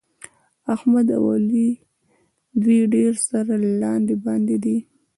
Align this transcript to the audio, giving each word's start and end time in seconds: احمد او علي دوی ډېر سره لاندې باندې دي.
احمد 0.75 1.07
او 1.17 1.23
علي 1.35 1.67
دوی 2.63 2.79
ډېر 2.93 3.13
سره 3.29 3.53
لاندې 3.81 4.15
باندې 4.25 4.55
دي. 4.63 4.77